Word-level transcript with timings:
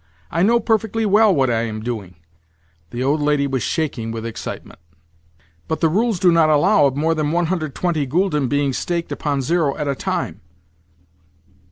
I 0.31 0.41
know 0.41 0.59
perfectly 0.59 1.05
well 1.05 1.31
what 1.31 1.51
I 1.51 1.61
am 1.65 1.81
doing." 1.83 2.15
The 2.89 3.03
old 3.03 3.21
lady 3.21 3.45
was 3.45 3.61
shaking 3.61 4.09
with 4.11 4.25
excitement. 4.25 4.79
"But 5.67 5.79
the 5.79 5.89
rules 5.89 6.17
do 6.19 6.31
not 6.31 6.49
allow 6.49 6.87
of 6.87 6.97
more 6.97 7.13
than 7.13 7.31
120 7.31 8.07
gülden 8.07 8.49
being 8.49 8.73
staked 8.73 9.11
upon 9.11 9.43
zero 9.43 9.77
at 9.77 9.87
a 9.87 9.93
time." 9.93 10.41